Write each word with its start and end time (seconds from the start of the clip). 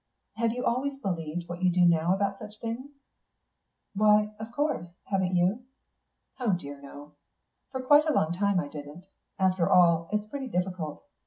Have 0.37 0.51
you 0.53 0.65
always 0.65 0.97
believed 0.97 1.47
what 1.47 1.61
you 1.61 1.69
do 1.71 1.81
now 1.85 2.15
about 2.15 2.39
such 2.39 2.59
things?" 2.59 2.89
"Why, 3.93 4.33
of 4.39 4.51
course. 4.51 4.87
Haven't 5.03 5.35
you?" 5.35 5.63
"Oh 6.39 6.53
dear 6.53 6.81
no. 6.81 7.11
For 7.69 7.83
quite 7.83 8.07
a 8.09 8.13
long 8.13 8.33
time 8.33 8.59
I 8.59 8.67
didn't. 8.67 9.05
After 9.37 9.69
all, 9.69 10.09
it's 10.11 10.25
pretty 10.25 10.47
difficult.... 10.47 11.03